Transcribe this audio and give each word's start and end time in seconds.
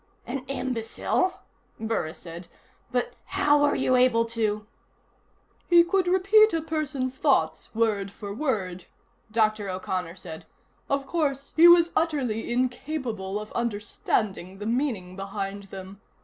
"An 0.25 0.39
imbecile?" 0.47 1.41
Burris 1.79 2.17
said. 2.17 2.47
"But 2.91 3.13
how 3.37 3.61
were 3.61 3.75
you 3.75 3.95
able 3.95 4.25
to" 4.33 4.65
"He 5.69 5.83
could 5.83 6.07
repeat 6.07 6.51
a 6.53 6.61
person's 6.63 7.17
thoughts 7.17 7.69
word 7.75 8.09
for 8.09 8.33
word," 8.33 8.85
Dr. 9.31 9.69
O'Connor 9.69 10.15
said. 10.15 10.47
"Of 10.89 11.05
course, 11.05 11.53
he 11.55 11.67
was 11.67 11.91
utterly 11.95 12.51
incapable 12.51 13.39
of 13.39 13.51
understanding 13.51 14.57
the 14.57 14.65
meaning 14.65 15.15
behind 15.15 15.65
them. 15.65 16.01